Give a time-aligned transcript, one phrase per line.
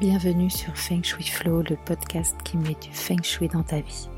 [0.00, 4.08] Bienvenue sur Feng Shui Flow, le podcast qui met du Feng Shui dans ta vie.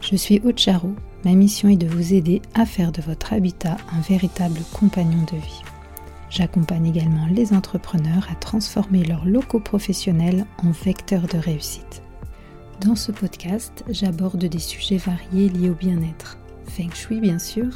[0.00, 0.92] Je suis Ocharo.
[1.24, 5.36] Ma mission est de vous aider à faire de votre habitat un véritable compagnon de
[5.36, 5.62] vie.
[6.30, 12.02] J'accompagne également les entrepreneurs à transformer leurs locaux professionnels en vecteurs de réussite.
[12.80, 16.38] Dans ce podcast, j'aborde des sujets variés liés au bien-être.
[16.66, 17.70] Feng Shui bien sûr,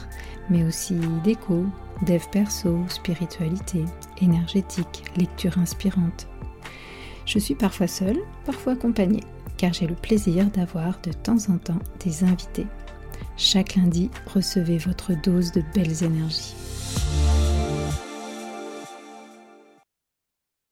[0.51, 1.67] mais aussi déco,
[2.03, 3.85] dev perso, spiritualité,
[4.21, 6.29] énergétique, lecture inspirante.
[7.27, 9.23] Je suis parfois seule, parfois accompagnée,
[9.57, 12.67] car j'ai le plaisir d'avoir de temps en temps des invités.
[13.37, 16.55] Chaque lundi, recevez votre dose de belles énergies.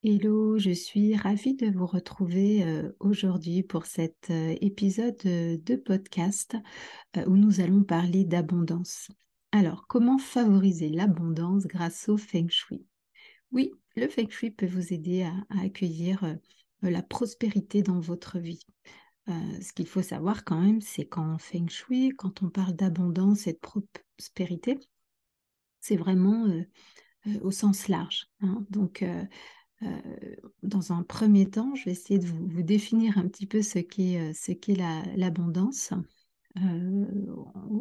[0.05, 5.75] Hello, je suis ravie de vous retrouver euh, aujourd'hui pour cet euh, épisode euh, de
[5.75, 6.57] podcast
[7.27, 9.09] où nous allons parler d'abondance.
[9.53, 12.85] Alors, comment favoriser l'abondance grâce au feng shui?
[13.51, 16.35] Oui, le feng shui peut vous aider à, accueillir euh,
[16.83, 18.67] la prospérité dans votre vie.
[19.29, 23.47] Euh, ce qu'il faut savoir quand même, c'est qu'en feng shui, quand on parle d'abondance
[23.47, 24.79] et de prospérité,
[25.81, 26.65] c'est vraiment euh,
[27.41, 28.29] au sens large.
[28.41, 28.67] Hein.
[28.71, 29.05] Donc,
[30.65, 34.77] dans un premier temps, je vais essayer de vous, définir un petit peu ce qu'est
[35.17, 35.93] l'abondance.
[36.57, 37.78] Euh, en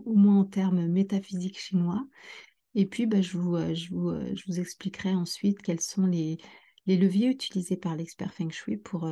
[0.47, 2.07] termes métaphysiques chinois.
[2.75, 6.37] Et puis, bah, je, vous, euh, euh, je, vous, expliquerai ensuite quels sont les,
[6.85, 9.09] leviers utilisés par l'expert Feng Shui pour,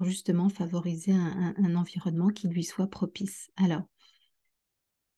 [0.00, 3.50] justement favoriser un, environnement qui lui soit propice.
[3.56, 3.82] Alors,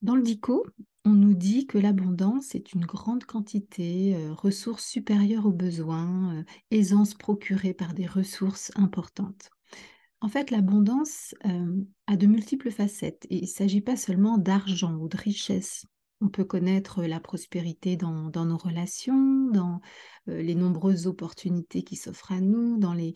[0.03, 0.67] dans le DICO,
[1.05, 7.75] on nous dit que l'abondance est une grande quantité, ressources supérieures aux besoins, aisance procurée
[7.75, 9.51] par des ressources importantes.
[10.21, 14.95] En fait, l'abondance euh, a de multiples facettes et il ne s'agit pas seulement d'argent
[14.95, 15.87] ou de richesse.
[16.21, 19.81] On peut connaître la prospérité dans, nos relations, dans
[20.29, 23.15] euh, les nombreuses opportunités qui s'offrent à nous, dans les,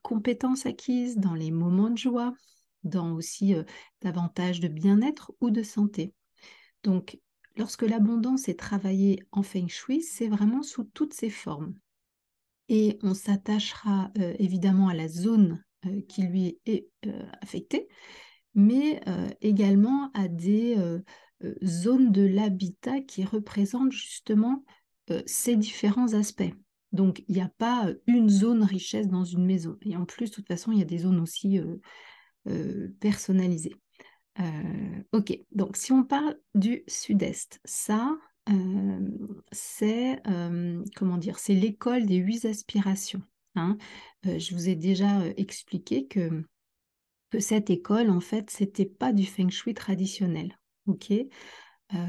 [0.00, 2.32] compétences acquises, dans les moments de joie,
[2.82, 3.64] dans aussi euh,
[4.00, 6.14] davantage de bien-être ou de santé.
[6.82, 7.18] Donc,
[7.58, 11.74] lorsque l'abondance est travaillée en feng shui, c'est vraiment sous toutes ses formes.
[12.70, 15.67] Et on s'attachera évidemment à la zone euh,
[16.08, 17.88] qui lui est euh, affecté,
[18.54, 20.76] mais euh, également à des
[21.64, 24.64] zones de l'habitat qui représentent justement
[25.24, 26.52] ces différents aspects.
[26.90, 29.76] Donc, il n'y a pas une zone richesse dans une maison.
[29.82, 31.60] Et en plus, de toute façon, il y a des zones aussi
[32.98, 33.76] personnalisées.
[35.12, 38.16] ok, donc si on parle du sud-est, ça,
[39.52, 40.20] c'est
[40.96, 43.22] comment dire, c'est l'école des huit aspirations.
[43.58, 43.78] Hein.
[44.24, 46.44] je vous ai déjà expliqué que,
[47.38, 50.58] cette école, en fait, c'était pas du feng shui traditionnel.
[50.86, 51.12] ok?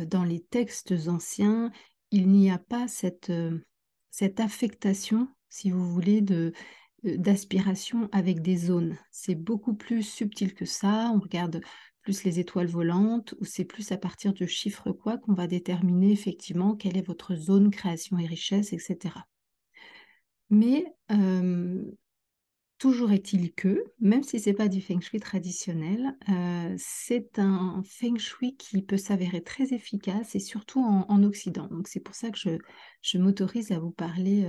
[0.08, 1.72] Dans les textes anciens,
[2.12, 3.32] il n'y a pas cette,
[4.38, 6.24] affectation, si vous voulez,
[7.04, 8.98] d'aspiration avec des zones.
[9.12, 11.12] C'est beaucoup plus subtil que ça.
[11.14, 11.62] On regarde
[12.02, 16.12] plus les étoiles volantes ou c'est plus à partir de chiffres quoi qu'on va déterminer
[16.12, 19.16] effectivement quelle est votre zone création et richesse, etc.
[20.50, 20.86] Mais
[22.78, 26.18] toujours est-il que, même si ce n'est pas du feng shui traditionnel,
[26.78, 31.68] c'est un feng shui qui peut s'avérer très efficace et surtout en, Occident.
[31.68, 32.40] Donc c'est pour ça que
[33.02, 34.48] je, m'autorise à vous parler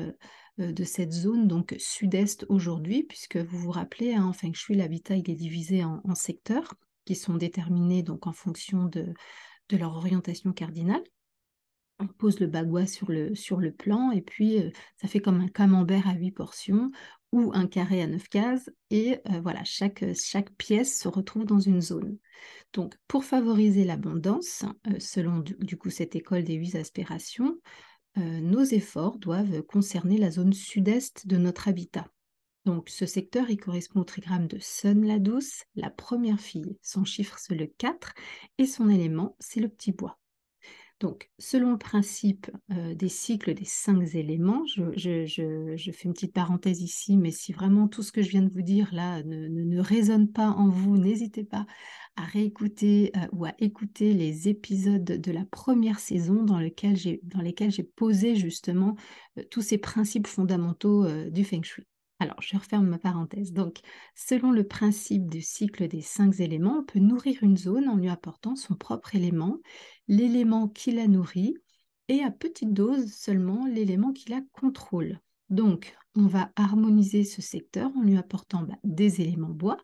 [0.58, 5.16] de cette zone donc sud-est aujourd'hui, puisque vous vous rappelez, hein, en feng shui, l'habitat
[5.16, 6.74] il est divisé en, secteurs
[7.04, 9.12] qui sont déterminés donc en fonction de
[9.76, 11.02] leur orientation cardinale
[12.00, 16.08] on pose le bagua sur le, plan et puis euh, ça fait comme un camembert
[16.08, 16.90] à huit portions
[17.32, 21.60] ou un carré à neuf cases et euh, voilà, chaque, chaque pièce se retrouve dans
[21.60, 22.18] une zone.
[22.72, 27.58] Donc pour favoriser l'abondance, euh, selon du, coup cette école des huit aspirations,
[28.16, 32.08] nos efforts doivent concerner la zone sud-est de notre habitat.
[32.64, 36.76] Donc ce secteur, il correspond au trigramme de Sun la douce, la première fille.
[36.82, 38.12] Son chiffre, c'est le 4
[38.58, 40.19] et son élément, c'est le petit bois.
[41.00, 46.82] Donc, selon le principe euh, des cycles des cinq éléments, je, fais une petite parenthèse
[46.82, 50.30] ici, mais si vraiment tout ce que je viens de vous dire là ne, résonne
[50.30, 51.64] pas en vous, n'hésitez pas
[52.16, 57.82] à réécouter euh, ou à écouter les épisodes de la première saison dans, lesquels j'ai
[57.96, 58.94] posé justement
[59.38, 61.89] euh, tous ces principes fondamentaux du Feng Shui.
[62.20, 63.52] Alors, je referme ma parenthèse.
[63.54, 63.78] Donc,
[64.14, 68.10] selon le principe du cycle des cinq éléments, on peut nourrir une zone en lui
[68.10, 69.58] apportant son propre élément,
[70.06, 71.56] l'élément qui la nourrit,
[72.08, 75.18] et à petite dose seulement l'élément qui la contrôle.
[75.48, 79.78] Donc, on va harmoniser ce secteur en lui apportant bah, des éléments bois,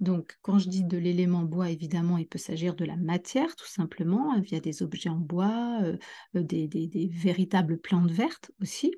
[0.00, 3.66] Donc, quand je dis de l'élément bois, évidemment, il peut s'agir de la matière, tout
[3.66, 5.96] simplement, via des objets en bois, euh,
[6.36, 8.94] euh, des, véritables plantes vertes aussi,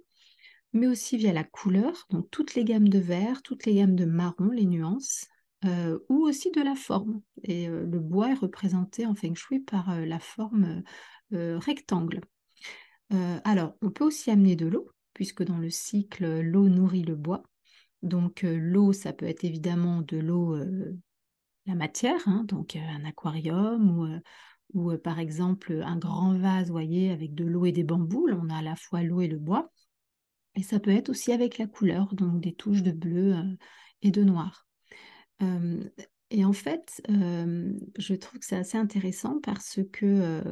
[0.73, 4.05] mais aussi via la couleur, donc toutes les gammes de vert, toutes les gammes de
[4.05, 5.27] marron, les nuances,
[5.65, 7.21] euh, ou aussi de la forme.
[7.43, 10.83] Et le bois est représenté en feng shui par la forme
[11.33, 12.21] rectangle.
[13.11, 17.43] alors, on peut aussi amener de l'eau, puisque dans le cycle, l'eau nourrit le bois.
[18.03, 20.57] Donc l'eau, ça peut être évidemment de l'eau,
[21.67, 24.09] la matière, hein, donc un aquarium ou,
[24.75, 28.29] ou par exemple un grand vase, voyez, avec de l'eau et des bambous.
[28.31, 29.71] on a à la fois l'eau et le bois.
[30.57, 33.37] Et ça peut être aussi avec la couleur, donc des touches de bleu
[34.03, 34.67] et de noir.
[36.31, 40.43] et en fait, je trouve que c'est assez intéressant parce que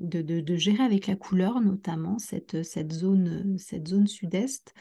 [0.00, 4.74] de, gérer avec la couleur, notamment cette, cette zone, cette zone sud-est,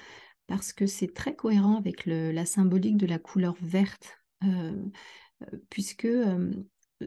[0.51, 4.75] parce que c'est très cohérent avec la symbolique de la couleur verte, euh,
[5.44, 6.51] euh, puisque euh,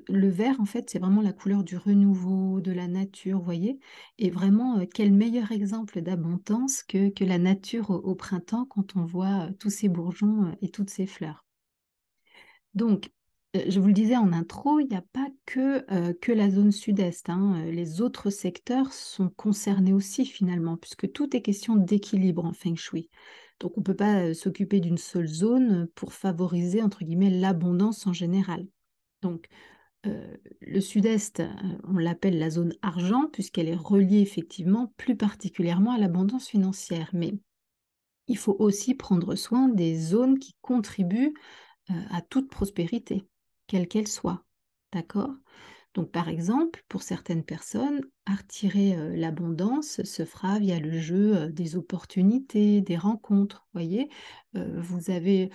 [0.08, 3.78] le vert, en fait, c'est vraiment la couleur du renouveau, de la nature, vous voyez?
[4.18, 9.70] Et vraiment, quel meilleur exemple d'abondance que, la nature au, printemps quand on voit tous
[9.70, 11.44] ces bourgeons et toutes ces fleurs.
[12.74, 13.10] Donc,
[13.54, 17.30] je vous le disais en intro, il n'y a pas que, que la zone sud-est.
[17.30, 17.64] Hein.
[17.66, 23.08] Les autres secteurs sont concernés aussi finalement, puisque tout est question d'équilibre en feng shui.
[23.60, 28.12] Donc on ne peut pas s'occuper d'une seule zone pour favoriser, entre guillemets, l'abondance en
[28.12, 28.66] général.
[29.22, 29.48] Donc
[30.60, 31.42] le sud-est,
[31.84, 37.10] on l'appelle la zone argent, puisqu'elle est reliée effectivement plus particulièrement à l'abondance financière.
[37.12, 37.34] Mais
[38.28, 41.34] il faut aussi prendre soin des zones qui contribuent
[41.88, 43.26] à toute prospérité
[43.66, 44.44] quelle qu'elle soit.
[44.92, 45.34] D'accord?
[45.94, 51.48] Donc, par exemple, pour certaines personnes, attirer euh, l'abondance se fera via le jeu euh,
[51.52, 53.66] des opportunités, des rencontres.
[53.72, 54.10] Voyez,
[54.56, 55.50] euh, vous avez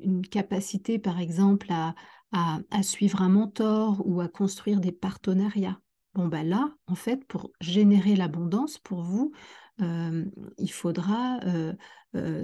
[0.00, 1.94] une capacité, par exemple, à,
[2.32, 5.80] à, suivre un mentor ou à construire des partenariats.
[6.14, 9.32] Bon, ben là, en fait, pour générer l'abondance pour vous,
[9.78, 11.40] il faudra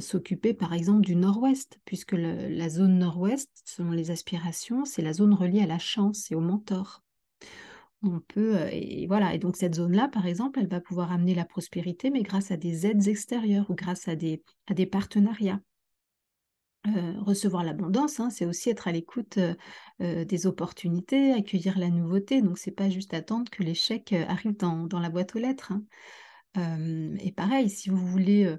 [0.00, 5.34] s'occuper par exemple du nord-ouest, puisque la zone nord-ouest, selon les aspirations, c'est la zone
[5.34, 7.02] reliée à la chance et au mentor.
[8.02, 11.44] On peut, et voilà, et donc cette zone-là, par exemple, elle va pouvoir amener la
[11.44, 14.40] prospérité, mais grâce à des aides extérieures ou grâce à des
[14.86, 15.60] partenariats.
[16.84, 19.38] Recevoir l'abondance, hein, c'est aussi être à l'écoute
[20.00, 22.40] des opportunités, accueillir la nouveauté.
[22.40, 25.72] Donc, c'est pas juste attendre que l'échec arrive dans, dans, la boîte aux lettres.
[25.72, 25.84] Hein
[27.20, 28.56] et pareil, si vous voulez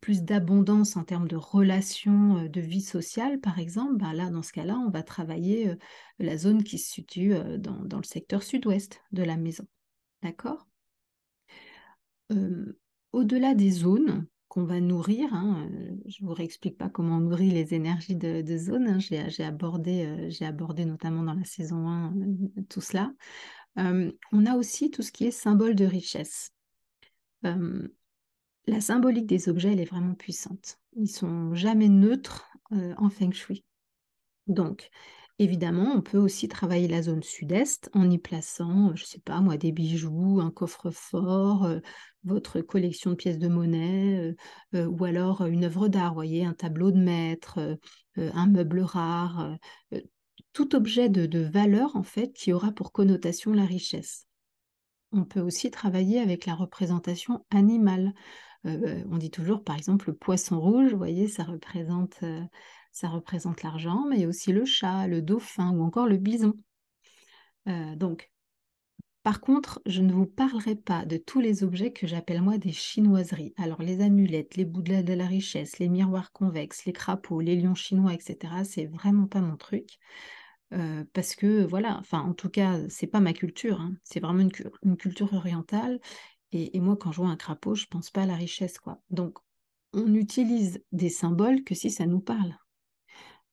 [0.00, 4.52] plus d'abondance en termes de relations, de vie sociale, par exemple, ben là, dans ce
[4.52, 5.74] cas-là, on va travailler
[6.18, 9.66] la zone qui se situe dans, le secteur sud-ouest de la maison.
[10.22, 10.66] D'accord?
[13.12, 14.26] Au-delà des zones
[14.58, 15.68] qu'on va nourrir, hein,
[16.06, 20.28] je ne vous réexplique pas comment on nourrit les énergies de, zone, hein, j'ai abordé,
[20.40, 22.14] abordé notamment dans la saison 1
[22.68, 23.12] tout cela.
[23.76, 26.52] on a aussi tout ce qui est symbole de richesse
[27.42, 30.78] la symbolique des objets, elle est vraiment puissante.
[30.96, 33.64] Ils sont jamais neutres en feng shui.
[34.46, 34.90] Donc,
[35.38, 39.40] évidemment, on peut aussi travailler la zone sud-est en y plaçant, je ne sais pas
[39.40, 41.68] moi, des bijoux, un coffre-fort,
[42.24, 44.34] votre collection de pièces de monnaie,
[44.74, 47.78] ou alors une œuvre d'art, voyez, un tableau de maître,
[48.16, 49.56] un meuble rare,
[50.52, 54.26] tout objet de valeur en fait qui aura pour connotation la richesse.
[55.12, 58.12] On peut aussi travailler avec la représentation animale.
[58.64, 62.20] on dit toujours, par exemple, le poisson rouge, vous voyez, ça représente,
[62.98, 66.54] ça représente l'argent, mais aussi le chat, le dauphin ou encore le bison.
[67.96, 68.30] donc,
[69.22, 72.72] par contre, je ne vous parlerai pas de tous les objets que j'appelle moi des
[72.72, 73.52] chinoiseries.
[73.58, 77.74] Alors, les amulettes, les bouts de la richesse, les miroirs convexes, les crapauds, les lions
[77.74, 79.98] chinois, etc., c'est vraiment pas mon truc
[81.12, 83.94] parce que voilà, enfin en tout cas, c'est pas ma culture, hein.
[84.04, 84.48] c'est vraiment
[84.82, 86.00] une, culture orientale.
[86.52, 89.02] Et, moi, quand je vois un crapaud, je pense pas à la richesse, quoi.
[89.10, 89.38] Donc,
[89.92, 92.56] on utilise des symboles que si ça nous parle.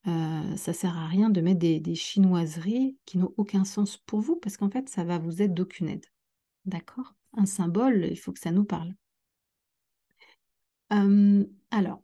[0.08, 4.36] Euh, ça sert à rien de mettre des, chinoiseries qui n'ont aucun sens pour vous,
[4.36, 6.06] parce qu'en fait, ça va vous être d'aucune aide.
[6.66, 7.16] D'accord?
[7.34, 8.94] Un symbole, il faut que ça nous parle.
[11.72, 12.04] alors,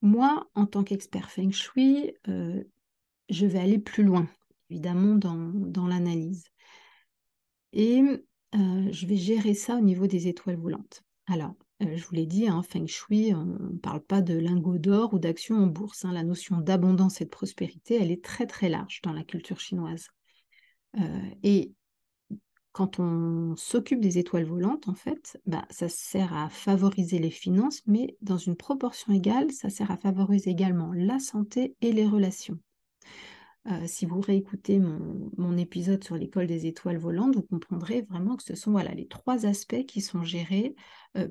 [0.00, 4.26] moi, en tant qu'expert feng shui, je vais aller plus loin
[4.72, 6.44] évidemment dans, l'analyse.
[7.72, 8.00] Et
[8.54, 11.02] euh, je vais gérer ça au niveau des étoiles volantes.
[11.26, 11.61] Alors, euh,
[11.94, 15.18] je vous l'ai dit, hein, Feng Shui, on ne parle pas de lingots d'or ou
[15.18, 16.04] d'action en bourse.
[16.04, 16.12] Hein.
[16.12, 20.08] La notion d'abondance et de prospérité, elle est très très large dans la culture chinoise.
[20.98, 21.72] Euh, et
[22.72, 27.82] quand on s'occupe des étoiles volantes, en fait, bah, ça sert à favoriser les finances,
[27.86, 32.58] mais dans une proportion égale, ça sert à favoriser également la santé et les relations.
[33.86, 38.54] Si vous réécoutez mon, épisode sur l'école des étoiles volantes, vous comprendrez vraiment que ce
[38.54, 40.74] sont voilà, les trois aspects qui sont gérés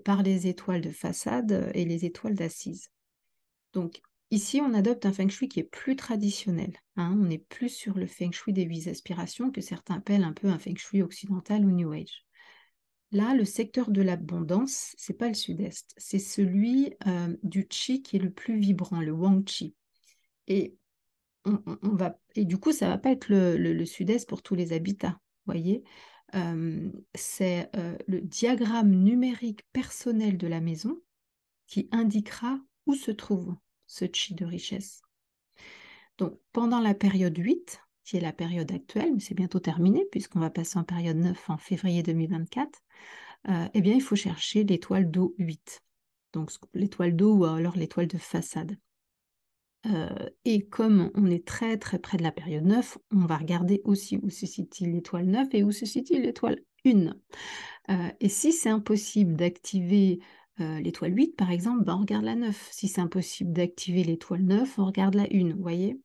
[0.05, 2.89] par les étoiles de façade et les étoiles d'assise.
[3.73, 6.77] Donc ici, on adopte un feng shui qui est plus traditionnel.
[6.95, 7.17] Hein.
[7.19, 10.47] on est plus sur le feng shui des huit aspirations que certains appellent un peu
[10.47, 12.25] un feng shui occidental ou new age.
[13.11, 16.93] Là, le secteur de l'abondance, c'est pas le sud-est, c'est celui
[17.43, 19.75] du chi qui est le plus vibrant, le wang chi.
[20.47, 20.77] Et
[21.45, 25.19] on, va et du coup, ça va pas être le, sud-est pour tous les habitats.
[25.45, 25.83] Voyez,
[27.15, 27.69] c'est
[28.07, 31.01] le diagramme numérique personnel de la maison
[31.67, 33.55] qui indiquera où se trouve
[33.87, 35.01] ce chi de richesse.
[36.17, 40.39] Donc, pendant la période 8, qui est la période actuelle, mais c'est bientôt terminé puisqu'on
[40.39, 42.79] va passer en période 9 en février 2024,
[43.49, 45.83] euh, eh bien, il faut chercher l'étoile d'eau 8.
[46.33, 48.77] Donc, l'étoile d'eau ou alors l'étoile de façade.
[50.45, 54.17] Et comme on est très très près de la période 9, on va regarder aussi
[54.21, 57.15] où se situe l'étoile 9 et où se situe l'étoile 1.
[57.89, 60.19] Euh, et si c'est impossible d'activer
[60.57, 62.69] l'étoile 8, par exemple, ben on regarde la 9.
[62.71, 65.99] Si c'est impossible d'activer l'étoile 9, on regarde la 1, vous voyez?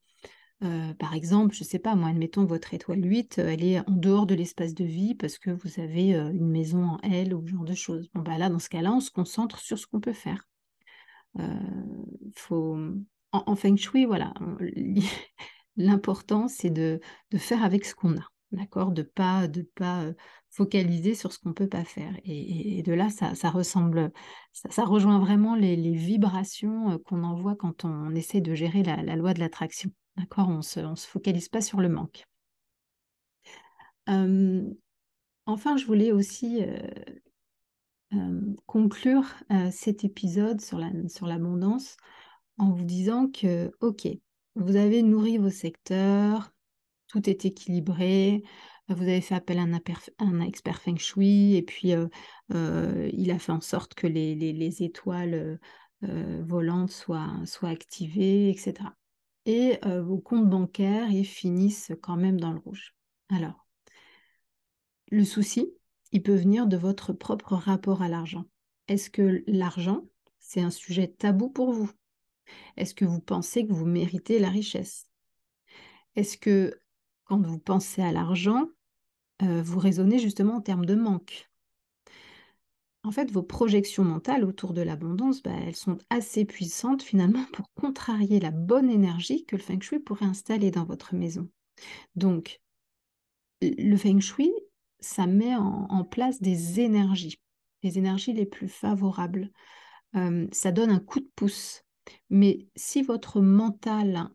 [0.60, 3.92] Par exemple, je ne sais pas, moi, admettons votre étoile 8, euh, elle est en
[3.92, 7.52] dehors de l'espace de vie parce que vous avez une maison en L ou ce
[7.52, 8.08] genre de choses.
[8.14, 10.48] Bon, bah là, dans ce cas-là, on se concentre sur ce qu'on peut faire.
[12.34, 12.78] faut...
[13.32, 14.32] En, Feng Shui, voilà,
[15.76, 17.00] l'important, c'est de,
[17.36, 20.06] faire avec ce qu'on a, d'accord De pas, de pas
[20.50, 22.14] focaliser sur ce qu'on peut pas faire.
[22.24, 24.10] Et, de là, ça, ressemble,
[24.52, 29.40] ça, rejoint vraiment les, vibrations qu'on envoie quand on, essaie de gérer la loi de
[29.40, 29.90] l'attraction.
[30.16, 32.24] D'accord On ne se, focalise pas sur le manque.
[34.06, 36.62] enfin, je voulais aussi
[38.66, 39.26] conclure
[39.70, 41.96] cet épisode sur l'abondance
[42.58, 44.06] en vous disant que, OK,
[44.54, 46.52] vous avez nourri vos secteurs,
[47.08, 48.42] tout est équilibré,
[48.88, 51.92] vous avez fait appel à un, expert feng shui, et puis
[52.50, 55.60] il a fait en sorte que les, étoiles
[56.00, 58.88] volantes soient, soient activées, etc
[59.46, 62.94] et vos comptes bancaires, ils finissent quand même dans le rouge.
[63.30, 63.66] Alors,
[65.10, 65.72] le souci,
[66.12, 68.44] il peut venir de votre propre rapport à l'argent.
[68.88, 70.04] Est-ce que l'argent,
[70.40, 71.90] c'est un sujet tabou pour vous?
[72.76, 75.06] Est-ce que vous pensez que vous méritez la richesse?
[76.14, 76.80] Est-ce que
[77.24, 78.68] quand vous pensez à l'argent,
[79.40, 81.50] vous raisonnez justement en termes de manque?
[83.06, 87.72] En fait, vos projections mentales autour de l'abondance, bah, elles sont assez puissantes finalement pour
[87.74, 91.48] contrarier la bonne énergie que le feng shui pourrait installer dans votre maison.
[92.16, 92.60] Donc,
[93.62, 94.50] le feng shui,
[94.98, 97.38] ça met en, place des énergies,
[97.84, 99.52] les énergies les plus favorables.
[100.50, 101.85] ça donne un coup de pouce.
[102.30, 104.30] Mais si votre mental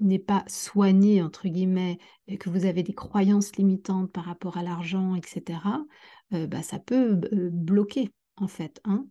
[0.00, 4.62] n'est pas soigné, entre guillemets, et que vous avez des croyances limitantes par rapport à
[4.62, 5.60] l'argent, etc.,
[6.30, 7.14] bah, ça peut
[7.52, 8.80] bloquer en fait.
[8.84, 9.06] Hein.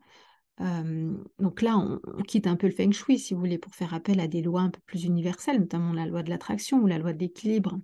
[1.39, 4.19] donc là, on, quitte un peu le feng shui, si vous voulez, pour faire appel
[4.19, 7.13] à des lois un peu plus universelles, notamment la loi de l'attraction ou la loi
[7.13, 7.79] de l'équilibre.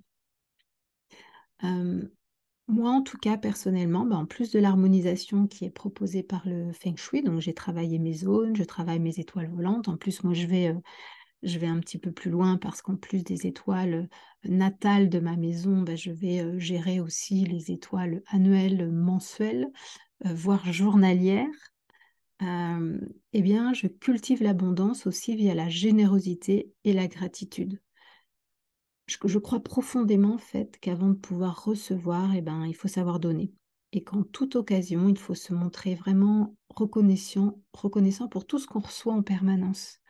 [2.68, 6.72] Moi, en tout cas, personnellement, bah, en plus de l'harmonisation qui est proposée par le
[6.74, 9.88] feng shui, donc j'ai travaillé mes zones, je travaille mes étoiles volantes.
[9.90, 10.74] En plus, moi, je vais
[11.60, 14.10] vais un petit peu plus loin parce qu'en plus des étoiles
[14.46, 19.68] natales de ma maison, bah, je vais gérer aussi les étoiles annuelles, mensuelles,
[20.26, 21.48] voire journalières.
[23.34, 27.82] eh bien, je cultive l'abondance aussi via la générosité et la gratitude.
[29.06, 33.52] Je, crois profondément en fait qu'avant de pouvoir recevoir, eh ben, il faut savoir donner.
[33.92, 38.80] Et qu'en toute occasion, il faut se montrer vraiment reconnaissant, reconnaissant pour tout ce qu'on
[38.80, 40.02] reçoit en permanence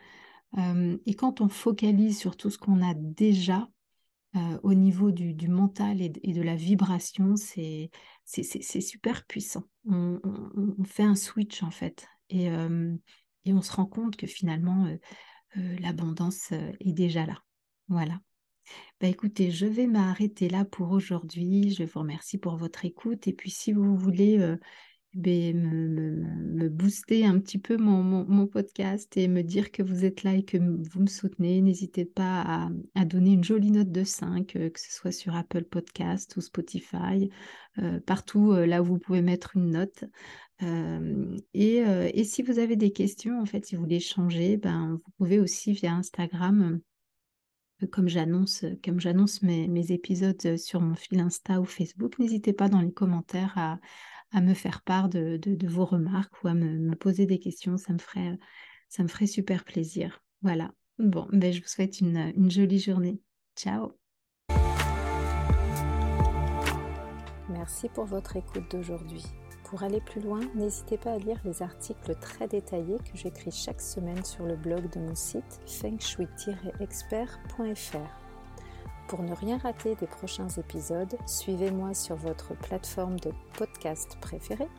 [1.05, 3.67] et quand on focalise sur tout ce qu'on a déjà
[4.63, 7.89] au niveau du, mental et de, la vibration, c'est
[8.81, 9.63] super puissant.
[9.85, 10.19] On,
[10.85, 14.87] fait un switch en fait et, on se rend compte que finalement
[15.55, 17.39] l'abondance est déjà là.
[17.87, 18.19] Voilà.
[19.01, 21.71] Bah écoutez, je vais m'arrêter là pour aujourd'hui.
[21.71, 23.27] Je vous remercie pour votre écoute.
[23.27, 24.37] Et puis si vous voulez
[25.15, 30.43] me, booster un petit peu mon, podcast et me dire que vous êtes là et
[30.43, 34.79] que vous me soutenez, n'hésitez pas à, donner une jolie note de 5, euh, que
[34.79, 37.29] ce soit sur Apple Podcast ou Spotify,
[37.79, 40.03] euh, partout euh, là où vous pouvez mettre une note.
[41.53, 45.39] et, si vous avez des questions, en fait, si vous voulez changer, ben, vous pouvez
[45.39, 46.79] aussi via Instagram
[47.81, 52.81] euh, comme j'annonce mes, épisodes euh, sur mon fil Insta ou Facebook, n'hésitez pas dans
[52.81, 53.79] les commentaires à,
[54.41, 57.73] me faire part de, vos remarques ou à me, poser des questions.
[57.73, 58.37] Euh,
[58.89, 60.23] ça me ferait, super plaisir.
[60.41, 60.73] Voilà.
[60.99, 63.19] Bon, ben je vous souhaite une jolie journée.
[63.55, 63.93] Ciao.
[67.49, 69.23] Merci pour votre écoute d'aujourd'hui.
[69.73, 73.81] Pour aller plus loin, n'hésitez pas à lire les articles très détaillés que j'écris chaque
[73.81, 77.97] semaine sur le blog de mon site fengshui-expert.fr.
[79.07, 84.69] Pour ne rien rater des prochains épisodes, suivez-moi sur votre plateforme de podcast préférée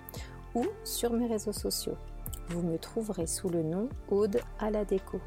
[0.55, 1.99] ou sur mes réseaux sociaux.
[2.51, 5.19] Vous me trouverez sous le nom Aude à la déco.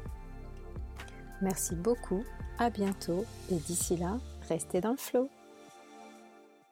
[1.42, 2.24] Merci beaucoup,
[2.58, 4.16] à bientôt et d'ici là,
[4.48, 5.28] restez dans le flow.